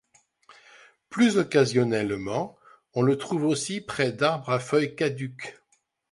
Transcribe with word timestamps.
Plus 1.11 1.37
occasionnellement, 1.37 2.57
on 2.95 3.03
le 3.03 3.19
trouve 3.19 3.43
aussi 3.43 3.81
près 3.81 4.11
d'arbres 4.11 4.49
à 4.49 4.57
feuilles 4.59 4.95
caduques. 4.95 5.59